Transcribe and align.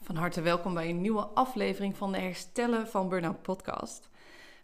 Van 0.00 0.16
harte 0.16 0.40
welkom 0.40 0.74
bij 0.74 0.88
een 0.88 1.00
nieuwe 1.00 1.22
aflevering 1.22 1.96
van 1.96 2.12
de 2.12 2.18
Herstellen 2.18 2.88
van 2.88 3.08
Burnout 3.08 3.42
podcast. 3.42 4.08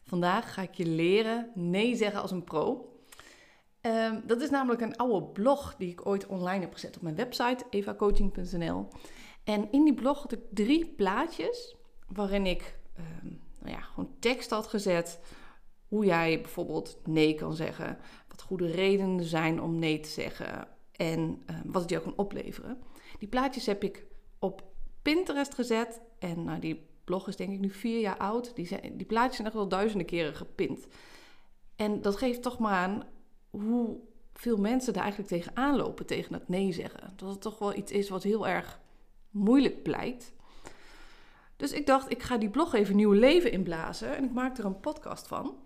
Vandaag 0.05 0.55
ga 0.55 0.63
ik 0.63 0.75
je 0.75 0.87
leren 0.87 1.51
nee 1.55 1.97
zeggen 1.97 2.21
als 2.21 2.31
een 2.31 2.45
pro. 2.45 2.93
Ehm, 3.81 4.21
dat 4.27 4.41
is 4.41 4.51
namelijk 4.51 4.81
een 4.81 4.97
oude 4.97 5.27
blog 5.27 5.75
die 5.77 5.91
ik 5.91 6.07
ooit 6.07 6.27
online 6.27 6.61
heb 6.61 6.73
gezet 6.73 6.97
op 6.97 7.03
mijn 7.03 7.17
website 7.17 7.65
evacoaching.nl. 7.71 8.89
En 9.45 9.73
in 9.73 9.85
die 9.85 9.95
blog 9.95 10.23
had 10.23 10.33
ik 10.33 10.43
drie 10.51 10.87
plaatjes 10.87 11.77
waarin 12.07 12.47
ik 12.47 12.79
ehm, 12.95 13.33
nou 13.59 13.77
ja, 13.77 13.81
gewoon 13.81 14.15
tekst 14.19 14.51
had 14.51 14.67
gezet. 14.67 15.21
Hoe 15.89 16.05
jij 16.05 16.41
bijvoorbeeld 16.41 16.99
nee 17.05 17.35
kan 17.35 17.55
zeggen. 17.55 17.99
Wat 18.29 18.43
goede 18.43 18.71
redenen 18.71 19.25
zijn 19.25 19.63
om 19.63 19.79
nee 19.79 20.01
te 20.01 20.09
zeggen. 20.09 20.69
En 20.93 21.43
ehm, 21.47 21.61
wat 21.65 21.83
het 21.83 21.97
ook 21.97 22.03
kan 22.03 22.17
opleveren. 22.17 22.79
Die 23.19 23.29
plaatjes 23.29 23.67
heb 23.67 23.85
ik 23.85 24.07
op 24.39 24.63
Pinterest 25.03 25.55
gezet. 25.55 26.01
En 26.19 26.45
nou, 26.45 26.59
die 26.59 26.87
blog 27.05 27.29
is 27.29 27.37
denk 27.37 27.53
ik 27.53 27.61
nu 27.61 27.71
vier 27.71 28.01
jaar 28.01 28.17
oud. 28.17 28.57
Die, 28.57 28.67
zijn, 28.67 28.97
die 28.97 29.07
plaatjes 29.07 29.35
zijn 29.35 29.47
echt 29.47 29.57
wel 29.57 29.69
duizenden 29.69 30.07
keren 30.07 30.35
gepint. 30.35 30.87
En 31.77 32.03
dat 32.03 32.17
geeft 32.17 32.43
toch 32.43 32.59
maar 32.59 32.73
aan 32.73 33.03
hoe 33.51 34.01
veel 34.35 34.57
mensen 34.57 34.93
daar 34.93 35.03
eigenlijk 35.03 35.33
tegenaan 35.33 35.77
lopen 35.77 36.07
tegen 36.07 36.35
het 36.35 36.49
nee 36.49 36.73
zeggen. 36.73 37.13
Dat 37.17 37.29
het 37.29 37.41
toch 37.41 37.59
wel 37.59 37.75
iets 37.75 37.93
is 37.93 38.09
wat 38.09 38.23
heel 38.23 38.49
erg 38.49 38.81
moeilijk 39.31 39.83
blijkt. 39.83 40.33
Dus 41.57 41.73
ik 41.73 41.87
dacht, 41.87 42.11
ik 42.11 42.23
ga 42.23 42.37
die 42.37 42.51
blog 42.51 42.75
even 42.75 42.97
nieuw 42.97 43.13
leven 43.13 43.53
inblazen 43.53 44.17
en 44.17 44.25
ik 44.25 44.33
maak 44.33 44.59
er 44.59 44.65
een 44.65 44.81
podcast 44.81 45.27
van. 45.27 45.57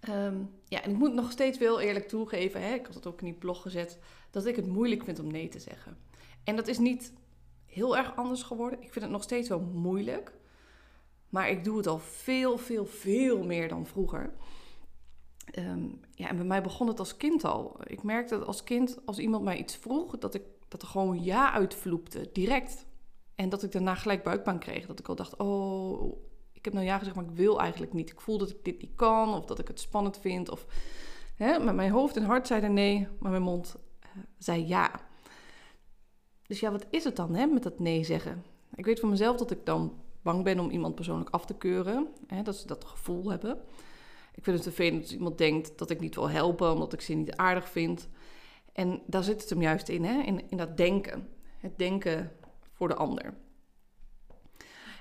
Ehm, 0.00 0.42
ja, 0.64 0.82
en 0.82 0.90
ik 0.90 0.96
moet 0.96 1.14
nog 1.14 1.30
steeds 1.30 1.58
wel 1.58 1.80
eerlijk 1.80 2.08
toegeven, 2.08 2.62
hè, 2.62 2.74
ik 2.74 2.86
had 2.86 2.94
het 2.94 3.06
ook 3.06 3.20
in 3.20 3.26
die 3.26 3.38
blog 3.38 3.62
gezet, 3.62 3.98
dat 4.30 4.46
ik 4.46 4.56
het 4.56 4.66
moeilijk 4.66 5.04
vind 5.04 5.18
om 5.18 5.30
nee 5.30 5.48
te 5.48 5.58
zeggen. 5.58 5.96
En 6.44 6.56
dat 6.56 6.68
is 6.68 6.78
niet 6.78 7.12
heel 7.66 7.96
erg 7.96 8.16
anders 8.16 8.42
geworden. 8.42 8.82
Ik 8.82 8.92
vind 8.92 9.04
het 9.04 9.14
nog 9.14 9.22
steeds 9.22 9.48
wel 9.48 9.60
moeilijk. 9.60 10.32
Maar 11.28 11.50
ik 11.50 11.64
doe 11.64 11.76
het 11.76 11.86
al 11.86 11.98
veel, 11.98 12.58
veel, 12.58 12.86
veel 12.86 13.44
meer 13.44 13.68
dan 13.68 13.86
vroeger. 13.86 14.34
Ehm, 15.44 15.88
ja, 16.14 16.28
en 16.28 16.36
bij 16.36 16.46
mij 16.46 16.62
begon 16.62 16.86
het 16.86 16.98
als 16.98 17.16
kind 17.16 17.44
al. 17.44 17.76
Ik 17.84 18.02
merkte 18.02 18.38
dat 18.38 18.46
als 18.46 18.64
kind, 18.64 18.98
als 19.04 19.18
iemand 19.18 19.44
mij 19.44 19.58
iets 19.58 19.76
vroeg, 19.76 20.18
dat, 20.18 20.34
ik, 20.34 20.42
dat 20.68 20.82
er 20.82 20.88
gewoon 20.88 21.22
ja 21.22 21.52
uitvloepte, 21.52 22.30
direct. 22.32 22.86
En 23.34 23.48
dat 23.48 23.62
ik 23.62 23.72
daarna 23.72 23.94
gelijk 23.94 24.22
buikpijn 24.22 24.58
kreeg. 24.58 24.86
Dat 24.86 24.98
ik 24.98 25.08
al 25.08 25.14
dacht, 25.14 25.36
oh, 25.36 26.16
ik 26.58 26.64
heb 26.64 26.72
nou 26.72 26.86
ja 26.86 26.98
gezegd, 26.98 27.16
maar 27.16 27.24
ik 27.24 27.36
wil 27.36 27.60
eigenlijk 27.60 27.92
niet. 27.92 28.10
Ik 28.10 28.20
voel 28.20 28.38
dat 28.38 28.50
ik 28.50 28.64
dit 28.64 28.80
niet 28.80 28.94
kan, 28.94 29.34
of 29.34 29.44
dat 29.44 29.58
ik 29.58 29.68
het 29.68 29.80
spannend 29.80 30.18
vind. 30.18 30.50
Of, 30.50 30.66
hè, 31.34 31.72
mijn 31.72 31.90
hoofd 31.90 32.16
en 32.16 32.22
hart 32.22 32.46
zeiden 32.46 32.72
nee, 32.72 33.08
maar 33.18 33.30
mijn 33.30 33.42
mond 33.42 33.76
uh, 34.02 34.22
zei 34.38 34.66
ja. 34.66 35.00
Dus 36.46 36.60
ja, 36.60 36.70
wat 36.70 36.86
is 36.90 37.04
het 37.04 37.16
dan 37.16 37.34
hè, 37.34 37.46
met 37.46 37.62
dat 37.62 37.78
nee 37.78 38.04
zeggen? 38.04 38.44
Ik 38.74 38.84
weet 38.84 39.00
van 39.00 39.08
mezelf 39.08 39.36
dat 39.36 39.50
ik 39.50 39.66
dan 39.66 40.00
bang 40.22 40.44
ben 40.44 40.58
om 40.58 40.70
iemand 40.70 40.94
persoonlijk 40.94 41.30
af 41.30 41.46
te 41.46 41.54
keuren. 41.54 42.08
Hè, 42.26 42.42
dat 42.42 42.56
ze 42.56 42.66
dat 42.66 42.84
gevoel 42.84 43.30
hebben. 43.30 43.58
Ik 44.34 44.44
vind 44.44 44.56
het 44.56 44.74
vervelend 44.74 45.02
als 45.02 45.12
iemand 45.12 45.38
denkt 45.38 45.78
dat 45.78 45.90
ik 45.90 46.00
niet 46.00 46.14
wil 46.14 46.30
helpen 46.30 46.72
omdat 46.72 46.92
ik 46.92 47.00
ze 47.00 47.14
niet 47.14 47.36
aardig 47.36 47.68
vind. 47.68 48.08
En 48.72 49.02
daar 49.06 49.22
zit 49.22 49.40
het 49.40 49.50
hem 49.50 49.62
juist 49.62 49.88
in, 49.88 50.04
hè? 50.04 50.22
In, 50.22 50.50
in 50.50 50.56
dat 50.56 50.76
denken. 50.76 51.28
Het 51.58 51.78
denken 51.78 52.32
voor 52.72 52.88
de 52.88 52.94
ander. 52.94 53.34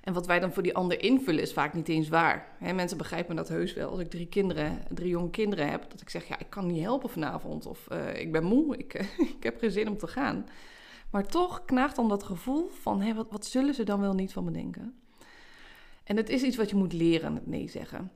En 0.08 0.14
wat 0.14 0.26
wij 0.26 0.40
dan 0.40 0.54
voor 0.54 0.64
die 0.64 0.76
ander 0.76 1.04
invullen 1.04 1.42
is 1.42 1.54
vaak 1.54 1.74
niet 1.74 1.88
eens 1.88 2.10
waar. 2.10 2.56
Hè, 2.60 2.74
mensen 2.74 2.98
begrijpen 2.98 3.36
dat 3.36 3.48
heus 3.48 3.74
wel. 3.74 3.90
Als 3.90 4.00
ik 4.00 4.10
drie 4.10 4.28
kinderen, 4.28 4.80
drie 4.90 5.10
jonge 5.10 5.30
kinderen 5.30 5.70
heb, 5.70 5.92
dat 5.92 6.02
ik 6.02 6.10
zeg, 6.10 6.28
ja, 6.28 6.40
ik 6.40 6.50
kan 6.50 6.68
niet 6.68 6.82
helpen 6.82 7.10
vanavond. 7.10 7.66
Of 7.66 7.88
uh, 7.92 8.20
ik 8.20 8.32
ben 8.32 8.44
moe, 8.44 8.78
ik, 8.84 8.94
ik 9.18 9.44
heb 9.44 9.58
geen 9.60 9.72
zin 9.72 9.88
om 9.88 9.98
te 9.98 10.08
gaan. 10.08 10.46
Maar 11.12 11.28
toch 11.28 11.66
knaagt 11.66 11.96
dan 11.96 12.10
dat 12.10 12.24
gevoel 12.24 12.70
van, 12.82 13.02
hé, 13.02 13.14
wat, 13.14 13.46
zullen 13.46 13.74
ze 13.74 13.84
dan 13.84 14.00
wel 14.00 14.14
niet 14.14 14.34
van 14.34 14.44
me 14.44 14.52
denken? 14.52 15.00
En 16.04 16.18
het 16.18 16.30
is 16.30 16.42
iets 16.42 16.58
wat 16.58 16.70
je 16.70 16.76
moet 16.76 16.94
leren, 16.94 17.36
het 17.36 17.48
nee 17.48 17.70
zeggen. 17.70 18.12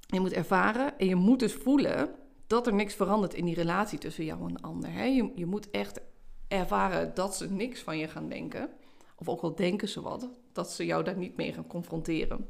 Je 0.00 0.20
moet 0.20 0.32
ervaren 0.32 0.98
en 0.98 1.06
je 1.06 1.16
moet 1.16 1.38
dus 1.38 1.54
voelen 1.54 2.10
dat 2.46 2.66
er 2.66 2.74
niks 2.74 2.94
verandert 2.94 3.34
in 3.34 3.44
die 3.44 3.54
relatie 3.54 3.98
tussen 3.98 4.24
jou 4.24 4.48
en 4.48 4.54
de 4.54 4.62
ander. 4.62 5.04
Je, 5.04 5.32
je 5.34 5.46
moet 5.46 5.70
echt 5.70 6.00
ervaren 6.48 7.14
dat 7.14 7.36
ze 7.36 7.52
niks 7.52 7.82
van 7.82 7.98
je 7.98 8.08
gaan 8.08 8.28
denken. 8.28 8.70
Of 9.18 9.28
ook 9.28 9.40
al 9.40 9.54
denken 9.54 9.88
ze 9.88 10.00
wat, 10.00 10.28
dat 10.56 10.70
ze 10.70 10.86
jou 10.86 11.04
daar 11.04 11.16
niet 11.16 11.36
mee 11.36 11.52
gaan 11.52 11.66
confronteren. 11.66 12.48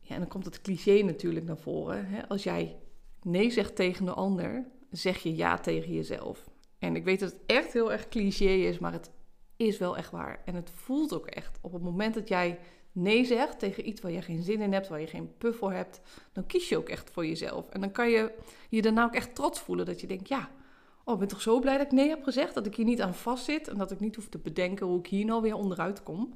Ja, 0.00 0.14
en 0.14 0.20
dan 0.20 0.28
komt 0.28 0.44
het 0.44 0.60
cliché 0.60 1.02
natuurlijk 1.02 1.46
naar 1.46 1.58
voren. 1.58 2.06
Hè? 2.06 2.28
Als 2.28 2.42
jij 2.42 2.76
nee 3.22 3.50
zegt 3.50 3.76
tegen 3.76 4.04
de 4.04 4.12
ander, 4.12 4.66
zeg 4.90 5.18
je 5.18 5.36
ja 5.36 5.58
tegen 5.58 5.92
jezelf. 5.92 6.44
En 6.78 6.96
ik 6.96 7.04
weet 7.04 7.20
dat 7.20 7.32
het 7.32 7.40
echt 7.46 7.72
heel 7.72 7.92
erg 7.92 8.08
cliché 8.08 8.44
is, 8.44 8.78
maar 8.78 8.92
het 8.92 9.10
is 9.56 9.78
wel 9.78 9.96
echt 9.96 10.10
waar. 10.10 10.42
En 10.44 10.54
het 10.54 10.70
voelt 10.70 11.14
ook 11.14 11.26
echt. 11.26 11.58
Op 11.60 11.72
het 11.72 11.82
moment 11.82 12.14
dat 12.14 12.28
jij 12.28 12.58
nee 12.92 13.24
zegt 13.24 13.58
tegen 13.58 13.88
iets 13.88 14.00
waar 14.00 14.12
je 14.12 14.22
geen 14.22 14.42
zin 14.42 14.60
in 14.60 14.72
hebt, 14.72 14.88
waar 14.88 15.00
je 15.00 15.06
geen 15.06 15.36
puff 15.38 15.58
voor 15.58 15.72
hebt, 15.72 16.00
dan 16.32 16.46
kies 16.46 16.68
je 16.68 16.76
ook 16.76 16.88
echt 16.88 17.10
voor 17.10 17.26
jezelf. 17.26 17.68
En 17.68 17.80
dan 17.80 17.90
kan 17.90 18.10
je 18.10 18.32
je 18.68 18.82
daarna 18.82 19.04
ook 19.04 19.14
echt 19.14 19.34
trots 19.34 19.60
voelen 19.60 19.86
dat 19.86 20.00
je 20.00 20.06
denkt, 20.06 20.28
ja, 20.28 20.50
oh, 21.08 21.14
ik 21.14 21.18
ben 21.18 21.28
toch 21.28 21.40
zo 21.40 21.60
blij 21.60 21.76
dat 21.76 21.86
ik 21.86 21.92
nee 21.92 22.08
heb 22.08 22.22
gezegd, 22.22 22.54
dat 22.54 22.66
ik 22.66 22.74
hier 22.74 22.84
niet 22.84 23.02
aan 23.02 23.14
vastzit 23.14 23.68
en 23.68 23.78
dat 23.78 23.90
ik 23.90 24.00
niet 24.00 24.16
hoef 24.16 24.28
te 24.28 24.38
bedenken 24.38 24.86
hoe 24.86 24.98
ik 24.98 25.06
hier 25.06 25.24
nou 25.24 25.42
weer 25.42 25.54
onderuit 25.54 26.02
kom. 26.02 26.34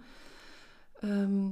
Ehm, 1.01 1.49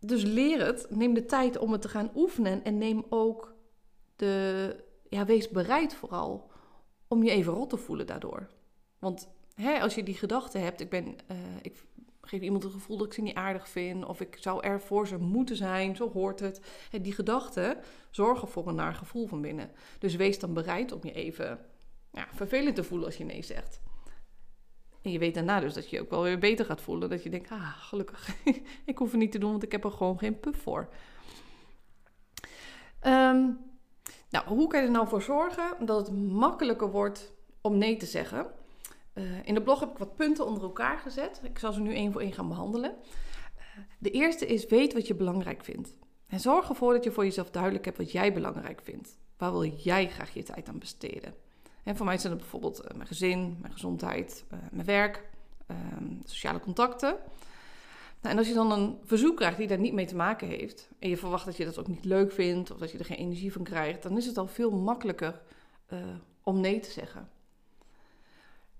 dus 0.00 0.22
leer 0.22 0.66
het, 0.66 0.86
neem 0.90 1.14
de 1.14 1.24
tijd 1.24 1.58
om 1.58 1.72
het 1.72 1.82
te 1.82 1.88
gaan 1.88 2.10
oefenen 2.14 2.64
en 2.64 2.78
neem 2.78 3.04
ook 3.08 3.54
de, 4.16 4.76
ja, 5.08 5.24
wees 5.24 5.48
bereid 5.48 5.94
vooral 5.94 6.50
om 7.08 7.22
je 7.22 7.30
even 7.30 7.52
rot 7.52 7.70
te 7.70 7.76
voelen 7.76 8.06
daardoor. 8.06 8.46
Want 8.98 9.28
hè, 9.54 9.80
als 9.80 9.94
je 9.94 10.02
die 10.02 10.14
gedachte 10.14 10.58
hebt, 10.58 10.80
ik 10.80 10.90
ben, 10.90 11.06
uh, 11.06 11.36
ik 11.62 11.84
geef 12.20 12.40
iemand 12.40 12.62
het 12.62 12.72
gevoel 12.72 12.96
dat 12.96 13.06
ik 13.06 13.12
ze 13.12 13.22
niet 13.22 13.34
aardig 13.34 13.68
vind. 13.68 14.04
Of 14.04 14.20
ik 14.20 14.36
zou 14.40 14.62
er 14.62 14.80
voor 14.80 15.06
ze 15.06 15.18
moeten 15.18 15.56
zijn. 15.56 15.96
Zo 15.96 16.10
hoort 16.10 16.40
het. 16.40 16.60
Die 17.02 17.12
gedachten 17.12 17.76
zorgen 18.10 18.48
voor 18.48 18.68
een 18.68 18.74
naar 18.74 18.94
gevoel 18.94 19.26
van 19.26 19.40
binnen. 19.40 19.70
Dus 19.98 20.16
wees 20.16 20.38
dan 20.38 20.54
bereid 20.54 20.92
om 20.92 21.00
je 21.02 21.12
even 21.12 21.58
ja, 22.18 22.28
vervelend 22.34 22.74
te 22.74 22.84
voelen 22.84 23.06
als 23.06 23.16
je 23.16 23.24
nee 23.24 23.42
zegt. 23.42 23.80
En 25.02 25.10
je 25.10 25.18
weet 25.18 25.34
daarna 25.34 25.60
dus 25.60 25.74
dat 25.74 25.90
je 25.90 25.96
je 25.96 26.02
ook 26.02 26.10
wel 26.10 26.22
weer 26.22 26.38
beter 26.38 26.64
gaat 26.64 26.80
voelen. 26.80 27.10
Dat 27.10 27.22
je 27.22 27.30
denkt, 27.30 27.50
ah, 27.50 27.78
gelukkig. 27.78 28.28
ik 28.84 28.98
hoef 28.98 29.10
het 29.10 29.20
niet 29.20 29.32
te 29.32 29.38
doen, 29.38 29.50
want 29.50 29.62
ik 29.62 29.72
heb 29.72 29.84
er 29.84 29.90
gewoon 29.90 30.18
geen 30.18 30.40
puff 30.40 30.62
voor. 30.62 30.88
Um, 33.02 33.58
nou, 34.30 34.46
hoe 34.46 34.66
kan 34.68 34.80
je 34.80 34.86
er 34.86 34.92
nou 34.92 35.08
voor 35.08 35.22
zorgen 35.22 35.86
dat 35.86 36.06
het 36.06 36.16
makkelijker 36.16 36.90
wordt 36.90 37.32
om 37.60 37.78
nee 37.78 37.96
te 37.96 38.06
zeggen? 38.06 38.46
Uh, 39.14 39.46
in 39.46 39.54
de 39.54 39.62
blog 39.62 39.80
heb 39.80 39.90
ik 39.90 39.98
wat 39.98 40.16
punten 40.16 40.46
onder 40.46 40.62
elkaar 40.62 40.98
gezet. 40.98 41.40
Ik 41.42 41.58
zal 41.58 41.72
ze 41.72 41.80
nu 41.80 41.94
één 41.94 42.12
voor 42.12 42.20
één 42.20 42.32
gaan 42.32 42.48
behandelen. 42.48 42.90
Uh, 42.90 43.84
de 43.98 44.10
eerste 44.10 44.46
is 44.46 44.66
weet 44.66 44.92
wat 44.92 45.06
je 45.06 45.14
belangrijk 45.14 45.64
vindt. 45.64 45.96
En 46.26 46.40
zorg 46.40 46.68
ervoor 46.68 46.92
dat 46.92 47.04
je 47.04 47.10
voor 47.10 47.24
jezelf 47.24 47.50
duidelijk 47.50 47.84
hebt 47.84 47.96
wat 47.96 48.12
jij 48.12 48.32
belangrijk 48.32 48.80
vindt. 48.82 49.18
Waar 49.36 49.52
wil 49.52 49.64
jij 49.64 50.08
graag 50.08 50.34
je 50.34 50.42
tijd 50.42 50.68
aan 50.68 50.78
besteden? 50.78 51.34
En 51.82 51.96
voor 51.96 52.06
mij 52.06 52.18
zijn 52.18 52.32
het 52.32 52.40
bijvoorbeeld 52.40 52.84
uh, 52.84 52.96
mijn 52.96 53.08
gezin, 53.08 53.56
mijn 53.60 53.72
gezondheid, 53.72 54.44
mijn 54.70 54.86
werk, 54.86 55.28
ehm, 55.66 56.04
sociale 56.24 56.60
contacten. 56.60 57.16
Nou, 58.20 58.32
en 58.34 58.38
als 58.38 58.48
je 58.48 58.54
dan 58.54 58.72
een 58.72 58.98
verzoek 59.04 59.36
krijgt 59.36 59.56
die 59.58 59.66
daar 59.66 59.78
niet 59.78 59.92
mee 59.92 60.06
te 60.06 60.16
maken 60.16 60.48
heeft, 60.48 60.88
en 60.98 61.08
je 61.08 61.16
verwacht 61.16 61.44
dat 61.44 61.56
je 61.56 61.64
dat 61.64 61.78
ook 61.78 61.86
niet 61.86 62.04
leuk 62.04 62.32
vindt, 62.32 62.70
of 62.70 62.78
dat 62.78 62.90
je 62.90 62.98
er 62.98 63.04
geen 63.04 63.16
energie 63.16 63.52
van 63.52 63.62
krijgt, 63.62 64.02
dan 64.02 64.16
is 64.16 64.26
het 64.26 64.38
al 64.38 64.46
veel 64.46 64.70
makkelijker 64.70 65.40
om 66.42 66.60
nee 66.60 66.80
te 66.80 66.90
zeggen. 66.90 67.28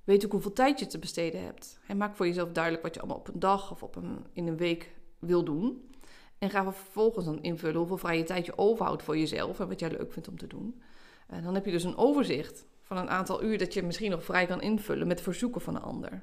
Weet 0.08 0.24
ook 0.24 0.32
hoeveel 0.32 0.52
tijd 0.52 0.78
je 0.78 0.86
te 0.86 0.98
besteden 0.98 1.44
hebt. 1.44 1.78
En 1.86 1.96
maak 1.96 2.16
voor 2.16 2.26
jezelf 2.26 2.52
duidelijk 2.52 2.82
wat 2.82 2.94
je 2.94 3.00
allemaal 3.00 3.18
op 3.18 3.28
een 3.28 3.40
dag 3.40 3.70
of 3.70 3.82
op 3.82 3.96
een, 3.96 4.26
in 4.32 4.46
een 4.46 4.56
week 4.56 4.94
wil 5.18 5.44
doen. 5.44 5.90
En 6.38 6.50
ga 6.50 6.72
vervolgens 6.72 7.24
dan 7.24 7.42
invullen 7.42 7.76
hoeveel 7.76 7.98
vrije 7.98 8.22
tijd 8.22 8.46
je 8.46 8.58
overhoudt 8.58 9.02
voor 9.02 9.18
jezelf 9.18 9.60
en 9.60 9.68
wat 9.68 9.80
jij 9.80 9.90
leuk 9.90 10.12
vindt 10.12 10.28
om 10.28 10.38
te 10.38 10.46
doen. 10.46 10.82
En 11.26 11.42
dan 11.42 11.54
heb 11.54 11.64
je 11.64 11.70
dus 11.70 11.84
een 11.84 11.96
overzicht 11.96 12.66
van 12.88 12.96
een 12.96 13.10
aantal 13.10 13.42
uur 13.42 13.58
dat 13.58 13.74
je 13.74 13.82
misschien 13.82 14.10
nog 14.10 14.24
vrij 14.24 14.46
kan 14.46 14.60
invullen 14.60 15.06
met 15.06 15.20
verzoeken 15.20 15.60
van 15.60 15.76
een 15.76 15.82
ander. 15.82 16.22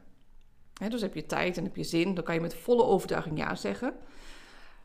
dus 0.90 1.02
heb 1.02 1.14
je 1.14 1.26
tijd 1.26 1.58
en 1.58 1.64
heb 1.64 1.76
je 1.76 1.84
zin, 1.84 2.14
dan 2.14 2.24
kan 2.24 2.36
je 2.36 2.42
met 2.42 2.56
volle 2.56 2.84
overtuiging 2.84 3.38
ja 3.38 3.56
zeggen. 3.56 3.96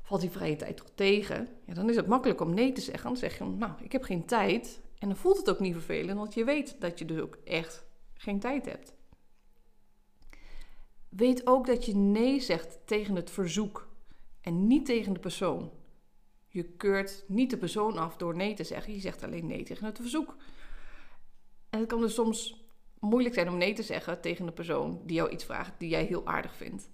Valt 0.03 0.21
die 0.21 0.31
vrije 0.31 0.56
tijd 0.56 0.77
toch 0.77 0.91
tegen, 0.94 1.49
ja, 1.65 1.75
dan 1.75 1.91
is 1.91 1.97
het 1.97 2.06
makkelijk 2.06 2.41
om 2.41 2.55
nee 2.55 2.73
te 2.73 2.81
zeggen. 2.81 3.05
Dan 3.05 3.17
zeg 3.17 3.38
je, 3.38 3.44
nou, 3.44 3.73
ik 3.82 3.93
heb 3.93 4.03
geen 4.03 4.25
tijd. 4.25 4.81
En 4.99 5.09
dan 5.09 5.17
voelt 5.17 5.37
het 5.37 5.50
ook 5.50 5.61
niet 5.61 5.73
vervelend, 5.73 6.19
want 6.19 6.35
je 6.35 6.44
weet 6.44 6.81
dat 6.81 6.99
je 6.99 7.05
dus 7.05 7.21
ook 7.21 7.38
echt 7.44 7.85
geen 8.15 8.38
tijd 8.38 8.65
hebt. 8.65 8.94
Weet 11.09 11.47
ook 11.47 11.67
dat 11.67 11.87
je 11.87 11.97
nee 11.97 12.41
zegt 12.41 12.79
tegen 12.85 13.17
het 13.17 13.31
verzoek 13.31 13.88
en 14.41 14.67
niet 14.67 14.87
tegen 14.87 15.12
de 15.12 15.21
persoon. 15.21 15.71
Je 16.49 16.62
keurt 16.62 17.25
niet 17.27 17.50
de 17.50 17.59
persoon 17.59 17.99
af 17.99 18.17
door 18.17 18.37
nee 18.37 18.55
te 18.55 18.65
zeggen, 18.65 18.93
je 18.93 19.00
zegt 19.00 19.23
alleen 19.23 19.47
nee 19.47 19.62
tegen 19.62 19.87
het 19.87 19.99
verzoek. 20.00 20.37
En 21.70 21.78
het 21.78 21.88
kan 21.88 22.00
dus 22.00 22.14
soms 22.14 22.64
moeilijk 22.99 23.34
zijn 23.34 23.49
om 23.49 23.56
nee 23.56 23.72
te 23.72 23.82
zeggen 23.82 24.20
tegen 24.20 24.46
de 24.46 24.52
persoon 24.52 25.00
die 25.05 25.17
jou 25.17 25.31
iets 25.31 25.44
vraagt 25.44 25.72
die 25.78 25.88
jij 25.88 26.05
heel 26.05 26.26
aardig 26.26 26.55
vindt. 26.55 26.90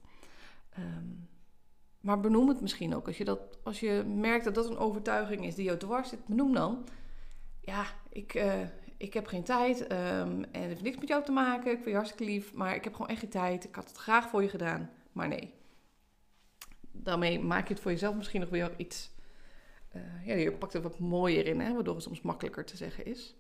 Um, 0.78 1.28
Maar 2.00 2.20
benoem 2.20 2.48
het 2.48 2.60
misschien 2.60 2.94
ook. 2.94 3.06
Als 3.06 3.18
je, 3.18 3.24
dat, 3.24 3.58
als 3.62 3.80
je 3.80 4.04
merkt 4.06 4.44
dat 4.44 4.54
dat 4.54 4.70
een 4.70 4.78
overtuiging 4.78 5.44
is 5.44 5.54
die 5.54 5.64
jou 5.64 5.78
dwars 5.78 6.08
zit, 6.08 6.26
benoem 6.26 6.54
dan. 6.54 6.88
Ja, 7.60 7.86
ik, 8.08 8.34
uh, 8.34 8.62
ik 8.96 9.14
heb 9.14 9.26
geen 9.26 9.42
tijd 9.44 9.80
um, 9.80 10.44
en 10.44 10.60
het 10.60 10.68
heeft 10.68 10.82
niks 10.82 10.98
met 10.98 11.08
jou 11.08 11.24
te 11.24 11.32
maken. 11.32 11.70
Ik 11.70 11.76
vind 11.76 11.88
je 11.88 11.94
hartstikke 11.94 12.24
lief, 12.24 12.54
maar 12.54 12.74
ik 12.74 12.84
heb 12.84 12.92
gewoon 12.92 13.08
echt 13.08 13.20
geen 13.20 13.28
tijd. 13.28 13.64
Ik 13.64 13.74
had 13.74 13.88
het 13.88 13.96
graag 13.96 14.28
voor 14.28 14.42
je 14.42 14.48
gedaan, 14.48 14.90
maar 15.12 15.28
nee. 15.28 15.54
Daarmee 16.92 17.40
maak 17.40 17.68
je 17.68 17.72
het 17.74 17.82
voor 17.82 17.90
jezelf 17.90 18.16
misschien 18.16 18.40
nog 18.40 18.50
weer 18.50 18.72
iets... 18.76 19.14
Uh, 19.96 20.26
ja, 20.26 20.34
je 20.34 20.52
pakt 20.52 20.74
er 20.74 20.82
wat 20.82 20.98
mooier 20.98 21.46
in, 21.46 21.60
hè, 21.60 21.74
waardoor 21.74 21.94
het 21.94 22.02
soms 22.02 22.22
makkelijker 22.22 22.64
te 22.64 22.76
zeggen 22.76 23.04
is. 23.04 23.36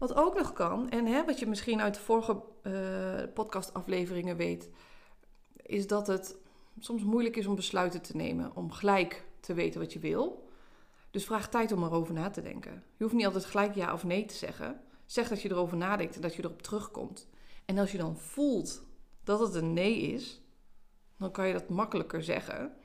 Wat 0.00 0.14
ook 0.14 0.38
nog 0.38 0.52
kan, 0.52 0.88
en 0.88 1.06
hè, 1.06 1.24
wat 1.24 1.38
je 1.38 1.46
misschien 1.46 1.80
uit 1.80 1.94
de 1.94 2.00
vorige 2.00 2.42
uh, 2.62 3.32
podcastafleveringen 3.34 4.36
weet, 4.36 4.70
is 5.62 5.86
dat 5.86 6.06
het 6.06 6.36
soms 6.78 7.02
moeilijk 7.02 7.36
is 7.36 7.46
om 7.46 7.54
besluiten 7.54 8.02
te 8.02 8.16
nemen, 8.16 8.56
om 8.56 8.72
gelijk 8.72 9.24
te 9.40 9.54
weten 9.54 9.80
wat 9.80 9.92
je 9.92 9.98
wil. 9.98 10.48
Dus 11.10 11.24
vraag 11.24 11.48
tijd 11.48 11.72
om 11.72 11.84
erover 11.84 12.14
na 12.14 12.30
te 12.30 12.42
denken. 12.42 12.84
Je 12.96 13.02
hoeft 13.02 13.14
niet 13.14 13.26
altijd 13.26 13.44
gelijk 13.44 13.74
ja 13.74 13.92
of 13.92 14.04
nee 14.04 14.24
te 14.24 14.34
zeggen. 14.34 14.80
Zeg 15.06 15.28
dat 15.28 15.42
je 15.42 15.50
erover 15.50 15.76
nadenkt 15.76 16.14
en 16.14 16.20
dat 16.20 16.34
je 16.34 16.44
erop 16.44 16.62
terugkomt. 16.62 17.28
En 17.64 17.78
als 17.78 17.92
je 17.92 17.98
dan 17.98 18.16
voelt 18.16 18.82
dat 19.24 19.40
het 19.40 19.54
een 19.54 19.72
nee 19.72 20.00
is, 20.00 20.40
dan 21.16 21.30
kan 21.30 21.46
je 21.46 21.52
dat 21.52 21.68
makkelijker 21.68 22.22
zeggen 22.22 22.76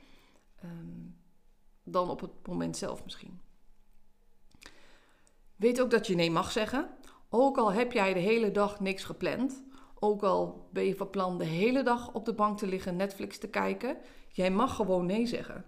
um, 0.64 1.16
dan 1.82 2.10
op 2.10 2.20
het 2.20 2.46
moment 2.46 2.76
zelf 2.76 3.04
misschien. 3.04 3.40
Weet 5.56 5.80
ook 5.80 5.90
dat 5.90 6.06
je 6.06 6.14
nee 6.14 6.30
mag 6.30 6.52
zeggen. 6.52 6.95
Ook 7.28 7.58
al 7.58 7.72
heb 7.72 7.92
jij 7.92 8.14
de 8.14 8.20
hele 8.20 8.50
dag 8.50 8.80
niks 8.80 9.04
gepland, 9.04 9.64
ook 9.98 10.22
al 10.22 10.68
ben 10.72 10.84
je 10.84 10.96
van 10.96 11.10
plan 11.10 11.38
de 11.38 11.44
hele 11.44 11.82
dag 11.82 12.12
op 12.12 12.24
de 12.24 12.34
bank 12.34 12.58
te 12.58 12.66
liggen, 12.66 12.96
Netflix 12.96 13.38
te 13.38 13.48
kijken, 13.48 13.96
jij 14.28 14.50
mag 14.50 14.76
gewoon 14.76 15.06
nee 15.06 15.26
zeggen. 15.26 15.64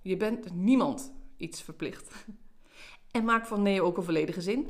Je 0.00 0.16
bent 0.16 0.54
niemand 0.54 1.12
iets 1.36 1.62
verplicht. 1.62 2.26
En 3.10 3.24
maak 3.24 3.46
van 3.46 3.62
nee 3.62 3.82
ook 3.82 3.96
een 3.96 4.02
volledige 4.02 4.40
zin. 4.40 4.68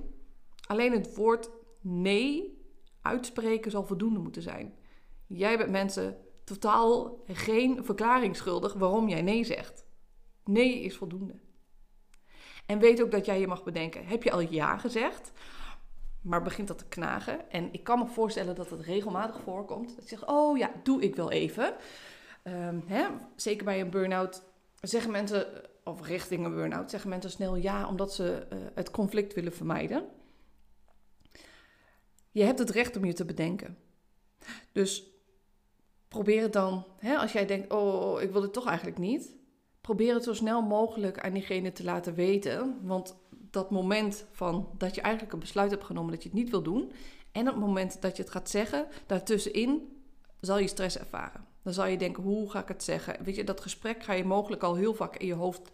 Alleen 0.66 0.92
het 0.92 1.16
woord 1.16 1.50
nee 1.80 2.58
uitspreken 3.00 3.70
zal 3.70 3.86
voldoende 3.86 4.18
moeten 4.18 4.42
zijn. 4.42 4.74
Jij 5.26 5.58
bent 5.58 5.70
mensen 5.70 6.18
totaal 6.44 7.22
geen 7.26 7.84
verklaring 7.84 8.36
schuldig 8.36 8.72
waarom 8.72 9.08
jij 9.08 9.22
nee 9.22 9.44
zegt. 9.44 9.84
Nee 10.44 10.80
is 10.80 10.96
voldoende. 10.96 11.40
En 12.66 12.78
weet 12.78 13.02
ook 13.02 13.10
dat 13.10 13.26
jij 13.26 13.40
je 13.40 13.46
mag 13.46 13.64
bedenken: 13.64 14.06
heb 14.06 14.22
je 14.22 14.32
al 14.32 14.40
ja 14.40 14.78
gezegd? 14.78 15.32
Maar 16.20 16.42
begint 16.42 16.68
dat 16.68 16.78
te 16.78 16.88
knagen? 16.88 17.50
En 17.50 17.72
ik 17.72 17.84
kan 17.84 17.98
me 17.98 18.06
voorstellen 18.06 18.54
dat 18.54 18.70
het 18.70 18.80
regelmatig 18.80 19.40
voorkomt. 19.40 19.96
Dat 19.96 20.02
je 20.02 20.16
zegt: 20.16 20.26
Oh 20.26 20.58
ja, 20.58 20.70
doe 20.82 21.02
ik 21.02 21.16
wel 21.16 21.30
even. 21.30 21.74
Um, 22.44 22.82
hè? 22.86 23.06
Zeker 23.36 23.64
bij 23.64 23.80
een 23.80 23.90
burn-out 23.90 24.42
zeggen 24.80 25.10
mensen, 25.10 25.46
of 25.84 26.06
richting 26.06 26.44
een 26.44 26.54
burn-out, 26.54 26.90
zeggen 26.90 27.10
mensen 27.10 27.30
snel 27.30 27.56
ja 27.56 27.88
omdat 27.88 28.14
ze 28.14 28.46
uh, 28.52 28.58
het 28.74 28.90
conflict 28.90 29.34
willen 29.34 29.52
vermijden. 29.52 30.04
Je 32.30 32.42
hebt 32.42 32.58
het 32.58 32.70
recht 32.70 32.96
om 32.96 33.04
je 33.04 33.12
te 33.12 33.24
bedenken. 33.24 33.78
Dus 34.72 35.04
probeer 36.08 36.42
het 36.42 36.52
dan, 36.52 36.86
hè, 36.98 37.16
als 37.16 37.32
jij 37.32 37.46
denkt, 37.46 37.72
oh, 37.72 38.22
ik 38.22 38.30
wil 38.30 38.42
het 38.42 38.52
toch 38.52 38.66
eigenlijk 38.66 38.98
niet. 38.98 39.34
Probeer 39.80 40.14
het 40.14 40.24
zo 40.24 40.34
snel 40.34 40.62
mogelijk 40.62 41.20
aan 41.20 41.32
diegene 41.32 41.72
te 41.72 41.84
laten 41.84 42.14
weten. 42.14 42.78
Want 42.82 43.16
dat 43.50 43.70
moment 43.70 44.24
van 44.32 44.70
dat 44.78 44.94
je 44.94 45.00
eigenlijk 45.00 45.32
een 45.32 45.40
besluit 45.40 45.70
hebt 45.70 45.84
genomen 45.84 46.12
dat 46.12 46.22
je 46.22 46.28
het 46.28 46.38
niet 46.38 46.50
wil 46.50 46.62
doen. 46.62 46.92
En 47.32 47.46
het 47.46 47.56
moment 47.56 48.02
dat 48.02 48.16
je 48.16 48.22
het 48.22 48.32
gaat 48.32 48.50
zeggen, 48.50 48.86
daartussenin 49.06 50.02
zal 50.40 50.58
je 50.58 50.68
stress 50.68 50.98
ervaren. 50.98 51.46
Dan 51.62 51.72
zal 51.72 51.86
je 51.86 51.98
denken, 51.98 52.22
hoe 52.22 52.50
ga 52.50 52.60
ik 52.60 52.68
het 52.68 52.84
zeggen? 52.84 53.24
Weet 53.24 53.36
je, 53.36 53.44
dat 53.44 53.60
gesprek 53.60 54.02
ga 54.02 54.12
je 54.12 54.24
mogelijk 54.24 54.62
al 54.62 54.74
heel 54.74 54.94
vaak 54.94 55.16
in 55.16 55.26
je 55.26 55.34
hoofd 55.34 55.72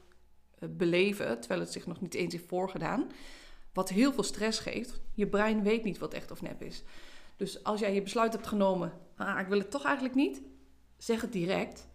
eh, 0.58 0.68
beleven, 0.68 1.40
terwijl 1.40 1.60
het 1.60 1.72
zich 1.72 1.86
nog 1.86 2.00
niet 2.00 2.14
eens 2.14 2.32
heeft 2.32 2.48
voorgedaan. 2.48 3.10
Wat 3.72 3.88
heel 3.88 4.12
veel 4.12 4.22
stress 4.22 4.58
geeft. 4.58 5.00
Je 5.14 5.26
brein 5.26 5.62
weet 5.62 5.84
niet 5.84 5.98
wat 5.98 6.14
echt 6.14 6.30
of 6.30 6.42
nep 6.42 6.62
is. 6.62 6.82
Dus 7.36 7.64
als 7.64 7.80
jij 7.80 7.94
je 7.94 8.02
besluit 8.02 8.32
hebt 8.32 8.46
genomen, 8.46 8.92
ah, 9.16 9.40
ik 9.40 9.46
wil 9.46 9.58
het 9.58 9.70
toch 9.70 9.84
eigenlijk 9.84 10.14
niet, 10.14 10.42
zeg 10.96 11.20
het 11.20 11.32
direct. 11.32 11.88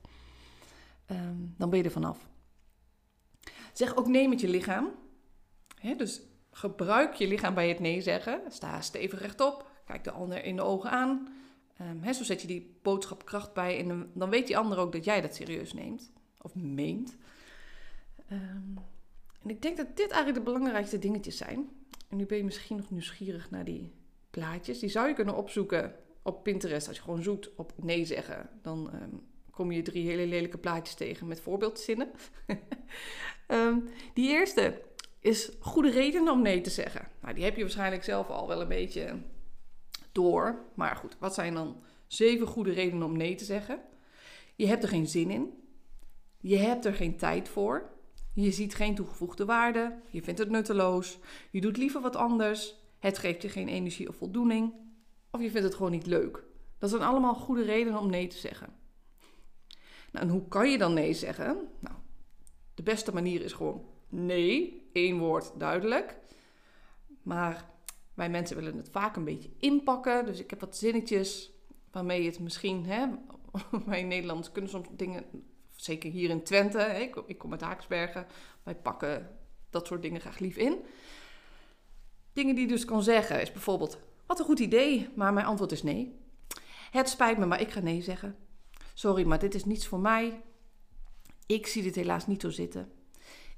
Ehm, 1.05 1.37
dan 1.57 1.69
ben 1.69 1.79
je 1.79 1.85
er 1.85 1.91
vanaf. 1.91 2.29
Zeg 3.73 3.95
ook 3.95 4.07
nee 4.07 4.27
met 4.27 4.41
je 4.41 4.49
lichaam. 4.49 4.91
Dus 5.97 6.21
gebruik 6.51 7.13
je 7.13 7.27
lichaam 7.27 7.53
bij 7.53 7.69
het 7.69 7.79
nee 7.79 8.01
zeggen. 8.01 8.41
Sta 8.47 8.81
stevig 8.81 9.21
rechtop. 9.21 9.69
Kijk 9.85 10.03
de 10.03 10.11
ander 10.11 10.43
in 10.43 10.55
de 10.55 10.61
ogen 10.61 10.89
aan. 10.89 11.27
Um, 11.81 12.13
zo 12.13 12.23
zet 12.23 12.41
je 12.41 12.47
die 12.47 12.79
boodschap 12.81 13.25
kracht 13.25 13.53
bij. 13.53 13.79
En 13.79 14.11
dan 14.13 14.29
weet 14.29 14.47
die 14.47 14.57
ander 14.57 14.77
ook 14.77 14.91
dat 14.91 15.05
jij 15.05 15.21
dat 15.21 15.35
serieus 15.35 15.73
neemt. 15.73 16.11
Of 16.41 16.55
meent. 16.55 17.17
Um, 18.31 18.77
en 19.43 19.49
ik 19.49 19.61
denk 19.61 19.77
dat 19.77 19.97
dit 19.97 20.11
eigenlijk 20.11 20.45
de 20.45 20.51
belangrijkste 20.51 20.99
dingetjes 20.99 21.37
zijn. 21.37 21.69
En 22.09 22.17
nu 22.17 22.25
ben 22.25 22.37
je 22.37 22.43
misschien 22.43 22.77
nog 22.77 22.89
nieuwsgierig 22.89 23.49
naar 23.49 23.63
die 23.63 23.93
plaatjes. 24.29 24.79
Die 24.79 24.89
zou 24.89 25.07
je 25.07 25.13
kunnen 25.13 25.35
opzoeken 25.35 25.95
op 26.21 26.43
Pinterest. 26.43 26.87
Als 26.87 26.97
je 26.97 27.03
gewoon 27.03 27.23
zoekt 27.23 27.55
op 27.55 27.73
nee 27.75 28.05
zeggen, 28.05 28.49
dan 28.61 28.91
um, 28.93 29.21
kom 29.51 29.71
je 29.71 29.81
drie 29.81 30.07
hele 30.07 30.25
lelijke 30.25 30.57
plaatjes 30.57 30.95
tegen 30.95 31.27
met 31.27 31.39
voorbeeldzinnen. 31.39 32.11
die 34.13 34.29
eerste 34.29 34.81
is 35.21 35.51
goede 35.59 35.89
redenen 35.89 36.33
om 36.33 36.41
nee 36.41 36.61
te 36.61 36.69
zeggen. 36.69 37.07
Nou, 37.21 37.33
die 37.33 37.43
heb 37.43 37.55
je 37.55 37.61
waarschijnlijk 37.61 38.03
zelf 38.03 38.29
al 38.29 38.47
wel 38.47 38.61
een 38.61 38.67
beetje 38.67 39.19
door. 40.11 40.65
Maar 40.75 40.95
goed, 40.95 41.17
wat 41.19 41.33
zijn 41.33 41.53
dan 41.53 41.83
zeven 42.07 42.47
goede 42.47 42.71
redenen 42.71 43.07
om 43.07 43.17
nee 43.17 43.35
te 43.35 43.45
zeggen? 43.45 43.81
Je 44.55 44.67
hebt 44.67 44.83
er 44.83 44.89
geen 44.89 45.07
zin 45.07 45.31
in. 45.31 45.53
Je 46.37 46.57
hebt 46.57 46.85
er 46.85 46.93
geen 46.93 47.17
tijd 47.17 47.49
voor. 47.49 47.89
Je 48.33 48.51
ziet 48.51 48.75
geen 48.75 48.95
toegevoegde 48.95 49.45
waarde. 49.45 49.99
Je 50.09 50.21
vindt 50.21 50.39
het 50.39 50.49
nutteloos. 50.49 51.19
Je 51.51 51.61
doet 51.61 51.77
liever 51.77 52.01
wat 52.01 52.15
anders. 52.15 52.75
Het 52.99 53.17
geeft 53.17 53.41
je 53.41 53.49
geen 53.49 53.67
energie 53.67 54.07
of 54.07 54.15
voldoening. 54.15 54.73
Of 55.31 55.41
je 55.41 55.51
vindt 55.51 55.67
het 55.67 55.75
gewoon 55.75 55.91
niet 55.91 56.05
leuk. 56.05 56.43
Dat 56.77 56.89
zijn 56.89 57.01
allemaal 57.01 57.35
goede 57.35 57.63
redenen 57.63 57.99
om 57.99 58.09
nee 58.09 58.27
te 58.27 58.37
zeggen. 58.37 58.73
Nou, 60.11 60.25
en 60.25 60.31
hoe 60.31 60.47
kan 60.47 60.69
je 60.71 60.77
dan 60.77 60.93
nee 60.93 61.13
zeggen? 61.13 61.67
Nou, 61.79 61.95
de 62.73 62.83
beste 62.83 63.13
manier 63.13 63.41
is 63.41 63.53
gewoon 63.53 63.85
nee, 64.11 64.89
één 64.93 65.17
woord 65.17 65.51
duidelijk. 65.59 66.17
Maar 67.23 67.69
wij 68.13 68.29
mensen 68.29 68.55
willen 68.55 68.77
het 68.77 68.89
vaak 68.89 69.15
een 69.15 69.23
beetje 69.23 69.49
inpakken. 69.57 70.25
Dus 70.25 70.39
ik 70.39 70.49
heb 70.49 70.59
wat 70.59 70.77
zinnetjes 70.77 71.51
waarmee 71.91 72.25
het 72.25 72.39
misschien, 72.39 72.85
hè, 72.85 73.05
wij 73.85 74.03
Nederlanders 74.03 74.51
kunnen 74.51 74.71
soms 74.71 74.87
dingen, 74.91 75.25
zeker 75.75 76.11
hier 76.11 76.29
in 76.29 76.43
Twente, 76.43 76.77
hè, 76.77 76.99
ik, 76.99 77.23
ik 77.25 77.37
kom 77.37 77.51
uit 77.51 77.61
Haaksbergen, 77.61 78.27
wij 78.63 78.75
pakken 78.75 79.37
dat 79.69 79.87
soort 79.87 80.01
dingen 80.01 80.21
graag 80.21 80.39
lief 80.39 80.57
in. 80.57 80.77
Dingen 82.33 82.55
die 82.55 82.63
je 82.63 82.71
dus 82.71 82.85
kan 82.85 83.03
zeggen 83.03 83.41
is 83.41 83.51
bijvoorbeeld, 83.51 83.99
wat 84.25 84.39
een 84.39 84.45
goed 84.45 84.59
idee, 84.59 85.09
maar 85.15 85.33
mijn 85.33 85.45
antwoord 85.45 85.71
is 85.71 85.83
nee. 85.83 86.19
Het 86.91 87.09
spijt 87.09 87.37
me, 87.37 87.45
maar 87.45 87.61
ik 87.61 87.71
ga 87.71 87.79
nee 87.79 88.01
zeggen. 88.01 88.35
Sorry, 88.93 89.25
maar 89.25 89.39
dit 89.39 89.55
is 89.55 89.65
niets 89.65 89.87
voor 89.87 89.99
mij. 89.99 90.41
Ik 91.45 91.67
zie 91.67 91.83
dit 91.83 91.95
helaas 91.95 92.27
niet 92.27 92.41
zo 92.41 92.49
zitten. 92.49 92.91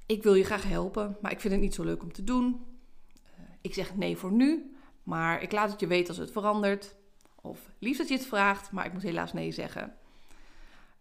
Ik 0.06 0.22
wil 0.22 0.34
je 0.34 0.44
graag 0.44 0.68
helpen, 0.68 1.16
maar 1.20 1.32
ik 1.32 1.40
vind 1.40 1.52
het 1.52 1.62
niet 1.62 1.74
zo 1.74 1.82
leuk 1.82 2.02
om 2.02 2.12
te 2.12 2.24
doen. 2.24 2.66
Eh, 3.14 3.42
ik 3.60 3.74
zeg 3.74 3.96
nee 3.96 4.16
voor 4.16 4.32
nu, 4.32 4.76
maar 5.02 5.42
ik 5.42 5.52
laat 5.52 5.70
het 5.70 5.80
je 5.80 5.86
weten 5.86 6.08
als 6.08 6.18
het 6.18 6.30
verandert. 6.30 6.94
Of 7.40 7.70
liefst 7.78 7.98
dat 7.98 8.08
je 8.08 8.14
het 8.14 8.26
vraagt, 8.26 8.70
maar 8.70 8.86
ik 8.86 8.92
moet 8.92 9.02
helaas 9.02 9.32
nee 9.32 9.52
zeggen. 9.52 9.96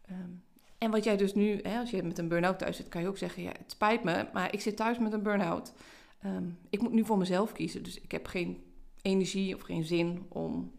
Ehm, 0.05 0.29
en 0.77 0.91
wat 0.91 1.03
jij 1.03 1.17
dus 1.17 1.33
nu, 1.33 1.59
hè, 1.61 1.79
als 1.79 1.89
je 1.89 2.03
met 2.03 2.17
een 2.17 2.27
burn-out 2.27 2.59
thuis 2.59 2.77
zit, 2.77 2.89
kan 2.89 3.01
je 3.01 3.07
ook 3.07 3.17
zeggen: 3.17 3.43
ja, 3.43 3.51
het 3.57 3.71
spijt 3.71 4.03
me, 4.03 4.27
maar 4.33 4.53
ik 4.53 4.61
zit 4.61 4.75
thuis 4.75 4.99
met 4.99 5.13
een 5.13 5.23
burn-out. 5.23 5.73
Ehm, 6.19 6.49
ik 6.69 6.81
moet 6.81 6.91
nu 6.91 7.05
voor 7.05 7.17
mezelf 7.17 7.51
kiezen, 7.51 7.83
dus 7.83 7.99
ik 7.99 8.11
heb 8.11 8.25
geen 8.25 8.63
energie 9.01 9.55
of 9.55 9.61
geen 9.61 9.83
zin 9.83 10.25
om 10.29 10.71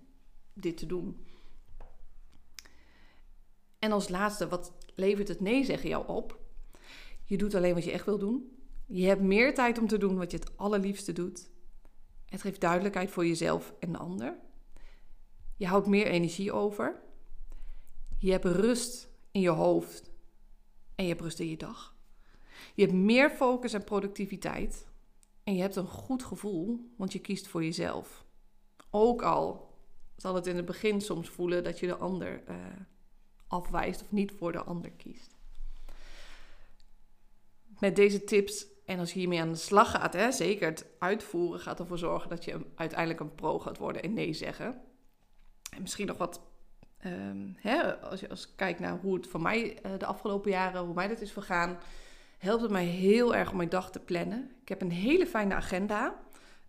dit 0.53 0.77
te 0.77 0.87
doen. 0.87 1.27
En 3.79 3.93
als 3.93 4.09
laatste, 4.09 4.49
wat 4.49 4.73
levert 4.95 5.29
het 5.29 5.41
nee 5.41 5.65
zeggen 5.65 5.89
jou 5.89 6.09
op? 6.09 6.44
Je 7.25 7.37
doet 7.37 7.55
alleen 7.55 7.75
wat 7.75 7.85
je 7.85 7.91
echt 7.91 8.05
wil 8.05 8.19
doen. 8.19 8.59
Je 8.87 9.07
hebt 9.07 9.23
meer 9.23 9.55
tijd 9.55 9.79
om 9.79 9.87
te 9.87 9.99
doen 9.99 10.17
wat 10.17 10.31
je 10.31 10.37
het 10.37 10.57
allerliefste 10.57 11.13
doet. 11.13 11.51
Het 12.29 12.41
geeft 12.41 12.61
duidelijkheid 12.61 13.11
voor 13.11 13.27
jezelf 13.27 13.75
en 13.81 13.93
de 13.93 13.99
ander. 13.99 14.39
Je 15.57 15.67
houdt 15.67 15.87
meer 15.87 16.07
energie 16.07 16.53
over. 16.53 17.03
Je 18.19 18.31
hebt 18.31 18.45
rust 18.45 19.09
in 19.31 19.41
je 19.41 19.49
hoofd 19.51 20.11
en 20.95 21.05
je 21.05 21.11
hebt 21.11 21.23
rust 21.23 21.41
in 21.41 21.49
je 21.49 21.57
dag. 21.57 21.97
Je 22.75 22.83
hebt 22.83 22.95
meer 22.95 23.31
focus 23.31 23.73
en 23.73 23.85
productiviteit. 23.85 24.87
En 25.45 25.55
je 25.55 25.61
hebt 25.61 25.77
een 25.77 25.87
goed 25.87 26.25
gevoel, 26.25 26.93
want 26.97 27.13
je 27.13 27.19
kiest 27.19 27.47
voor 27.47 27.65
jezelf. 27.65 28.25
Ook 28.91 29.23
al 29.23 29.73
zal 30.17 30.35
het 30.35 30.47
in 30.47 30.57
het 30.57 30.65
begin 30.65 31.01
soms 31.01 31.29
voelen 31.29 31.65
dat 31.65 31.79
je 31.79 31.87
de 31.87 31.97
ander 31.97 32.43
uh, 32.49 32.57
afwijst 33.47 34.03
of 34.03 34.13
niet 34.13 34.33
voor 34.33 34.53
de 34.53 34.63
ander 34.63 34.91
kiest. 34.91 35.37
Met 37.79 37.97
deze 37.97 38.25
tips 38.25 38.67
en 38.85 38.99
als 38.99 39.13
je 39.13 39.19
hiermee 39.19 39.41
aan 39.41 39.53
de 39.53 39.59
slag 39.59 39.91
gaat, 39.91 40.13
hè, 40.13 40.33
zeker 40.33 40.69
het 40.69 40.87
uitvoeren 40.99 41.61
gaat 41.61 41.81
ervoor 41.81 41.99
zorgen 41.99 42.31
dat 42.31 42.45
je 42.45 42.61
uiteindelijk 42.75 43.21
een 43.21 43.35
pro 43.35 43.59
gaat 43.59 43.79
worden 43.79 44.03
en 44.03 44.13
nee 44.13 44.33
zeggen. 44.33 44.81
En 45.71 45.83
misschien 45.83 46.07
nog 46.07 46.17
wat 46.17 46.41
ehm, 46.99 47.47
hè, 47.57 47.97
als 47.97 48.21
je 48.21 48.29
als 48.29 48.55
kijkt 48.55 48.81
naar 48.81 48.99
hoe 49.03 49.15
het 49.15 49.27
voor 49.27 49.43
mij 49.43 49.79
uh, 49.87 49.93
de 49.99 50.07
afgelopen 50.07 50.51
jaren, 50.51 50.85
hoe 50.85 50.95
mij 50.95 51.09
dat 51.09 51.21
is 51.21 51.33
vergaan, 51.33 51.79
helpt 52.39 52.63
het 52.63 52.71
mij 52.71 52.85
heel 52.85 53.35
erg 53.35 53.51
om 53.51 53.57
mijn 53.57 53.69
dag 53.69 53.91
te 53.91 54.01
plannen. 54.01 54.51
Ik 54.63 54.69
heb 54.69 54.81
een 54.81 54.91
hele 54.93 55.27
fijne 55.27 55.55
agenda. 55.55 56.15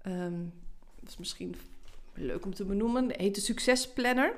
Um, 0.08 0.54
dat 1.00 1.10
is 1.10 1.18
misschien 1.18 1.56
leuk 2.14 2.46
om 2.46 2.54
te 2.54 2.66
benoemen. 2.66 3.08
Het 3.08 3.18
heet 3.18 3.36
de 3.36 3.42
Succesplanner. 3.42 4.36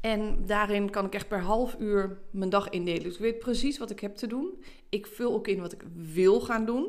En 0.00 0.46
daarin 0.46 0.90
kan 0.90 1.04
ik 1.06 1.14
echt 1.14 1.28
per 1.28 1.40
half 1.40 1.76
uur 1.78 2.20
mijn 2.30 2.50
dag 2.50 2.68
indelen. 2.68 3.02
Dus 3.02 3.14
ik 3.14 3.20
weet 3.20 3.38
precies 3.38 3.78
wat 3.78 3.90
ik 3.90 4.00
heb 4.00 4.16
te 4.16 4.26
doen. 4.26 4.62
Ik 4.88 5.06
vul 5.06 5.32
ook 5.32 5.48
in 5.48 5.60
wat 5.60 5.72
ik 5.72 5.82
wil 5.94 6.40
gaan 6.40 6.64
doen. 6.64 6.88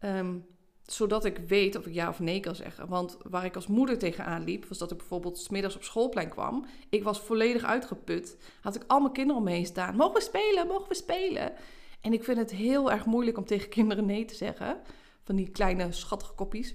Um, 0.00 0.46
zodat 0.86 1.24
ik 1.24 1.38
weet 1.38 1.76
of 1.76 1.86
ik 1.86 1.94
ja 1.94 2.08
of 2.08 2.20
nee 2.20 2.40
kan 2.40 2.54
zeggen. 2.54 2.88
Want 2.88 3.16
waar 3.22 3.44
ik 3.44 3.54
als 3.54 3.66
moeder 3.66 3.98
tegenaan 3.98 4.44
liep, 4.44 4.64
was 4.64 4.78
dat 4.78 4.90
ik 4.90 4.96
bijvoorbeeld 4.96 5.38
smiddags 5.38 5.76
op 5.76 5.82
schoolplein 5.82 6.28
kwam. 6.28 6.66
Ik 6.88 7.02
was 7.02 7.20
volledig 7.20 7.64
uitgeput. 7.64 8.36
Had 8.60 8.74
ik 8.74 8.84
al 8.86 9.00
mijn 9.00 9.12
kinderen 9.12 9.42
omheen 9.42 9.66
staan. 9.66 9.96
Mogen 9.96 10.14
we 10.14 10.20
spelen? 10.20 10.66
Mogen 10.66 10.88
we 10.88 10.94
spelen? 10.94 11.52
En 12.00 12.12
ik 12.12 12.24
vind 12.24 12.38
het 12.38 12.50
heel 12.50 12.90
erg 12.90 13.04
moeilijk 13.04 13.38
om 13.38 13.44
tegen 13.44 13.68
kinderen 13.68 14.06
nee 14.06 14.24
te 14.24 14.34
zeggen. 14.34 14.80
Van 15.24 15.36
die 15.36 15.50
kleine 15.50 15.92
schattige 15.92 16.32
koppies. 16.32 16.74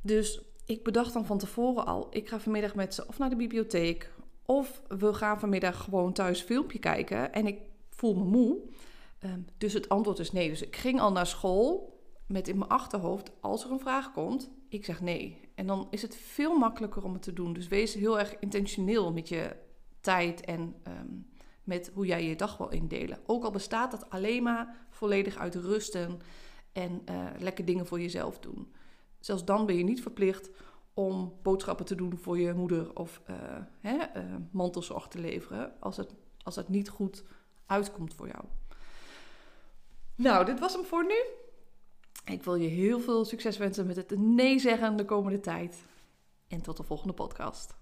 Dus 0.00 0.40
ik 0.64 0.82
bedacht 0.82 1.12
dan 1.12 1.26
van 1.26 1.38
tevoren 1.38 1.86
al, 1.86 2.06
ik 2.10 2.28
ga 2.28 2.40
vanmiddag 2.40 2.74
met 2.74 2.94
ze 2.94 3.06
of 3.06 3.18
naar 3.18 3.30
de 3.30 3.36
bibliotheek. 3.36 4.12
Of 4.46 4.82
we 4.88 5.14
gaan 5.14 5.40
vanmiddag 5.40 5.84
gewoon 5.84 6.12
thuis 6.12 6.40
filmpje 6.40 6.78
kijken. 6.78 7.32
En 7.32 7.46
ik 7.46 7.60
voel 7.90 8.14
me 8.14 8.24
moe. 8.24 8.58
Ehm, 9.18 9.40
dus 9.58 9.72
het 9.72 9.88
antwoord 9.88 10.18
is 10.18 10.32
nee. 10.32 10.48
Dus 10.48 10.62
ik 10.62 10.76
ging 10.76 11.00
al 11.00 11.12
naar 11.12 11.26
school 11.26 11.92
met 12.26 12.48
in 12.48 12.58
mijn 12.58 12.70
achterhoofd, 12.70 13.30
als 13.40 13.64
er 13.64 13.70
een 13.70 13.80
vraag 13.80 14.12
komt, 14.12 14.50
ik 14.68 14.84
zeg 14.84 15.00
nee. 15.00 15.40
En 15.54 15.66
dan 15.66 15.86
is 15.90 16.02
het 16.02 16.16
veel 16.16 16.58
makkelijker 16.58 17.04
om 17.04 17.12
het 17.12 17.22
te 17.22 17.32
doen. 17.32 17.52
Dus 17.52 17.68
wees 17.68 17.94
heel 17.94 18.18
erg 18.18 18.38
intentioneel 18.38 19.12
met 19.12 19.28
je 19.28 19.56
tijd 20.00 20.40
en 20.40 20.74
ehm, 20.82 21.06
met 21.64 21.90
hoe 21.94 22.06
jij 22.06 22.24
je 22.28 22.36
dag 22.36 22.56
wil 22.56 22.68
indelen. 22.68 23.18
Ook 23.26 23.44
al 23.44 23.50
bestaat 23.50 23.90
dat 23.90 24.10
alleen 24.10 24.42
maar 24.42 24.86
volledig 24.90 25.36
uit 25.36 25.54
rusten 25.54 26.20
en 26.72 27.02
uh, 27.10 27.26
lekker 27.38 27.64
dingen 27.64 27.86
voor 27.86 28.00
jezelf 28.00 28.38
doen. 28.38 28.72
Zelfs 29.24 29.44
dan 29.44 29.66
ben 29.66 29.76
je 29.76 29.84
niet 29.84 30.02
verplicht 30.02 30.50
om 30.94 31.38
boodschappen 31.42 31.84
te 31.84 31.94
doen 31.94 32.18
voor 32.18 32.38
je 32.38 32.52
moeder 32.52 32.96
of 32.96 33.22
uh, 33.30 33.36
hè, 33.80 33.96
uh, 33.96 34.34
mantelzorg 34.50 35.08
te 35.08 35.18
leveren 35.18 35.72
als 35.80 35.96
het, 35.96 36.14
als 36.42 36.56
het 36.56 36.68
niet 36.68 36.88
goed 36.88 37.24
uitkomt 37.66 38.14
voor 38.14 38.26
jou. 38.26 38.44
Nou, 40.14 40.44
dit 40.44 40.60
was 40.60 40.72
hem 40.72 40.84
voor 40.84 41.06
nu. 41.06 41.24
Ik 42.34 42.42
wil 42.42 42.54
je 42.54 42.68
heel 42.68 43.00
veel 43.00 43.24
succes 43.24 43.56
wensen 43.56 43.86
met 43.86 43.96
het 43.96 44.18
nee 44.18 44.58
zeggen 44.58 44.96
de 44.96 45.04
komende 45.04 45.40
tijd. 45.40 45.84
En 46.48 46.62
tot 46.62 46.76
de 46.76 46.82
volgende 46.82 47.14
podcast. 47.14 47.74